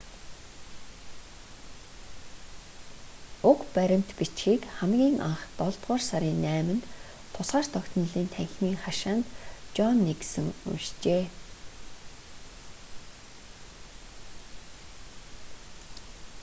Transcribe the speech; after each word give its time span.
уг 3.49 3.59
баримт 3.75 4.09
бичгийг 4.17 4.61
хамгийн 4.77 5.17
анх 5.29 5.41
долдугаар 5.59 6.01
сарын 6.09 6.37
8-нд 6.47 6.83
тусгаар 7.33 7.67
тогтнолын 7.75 8.27
танхимын 8.35 8.75
хашаанд 8.85 9.25
жон 9.75 9.95
никсон 10.07 10.47
уншжээ 10.69 11.23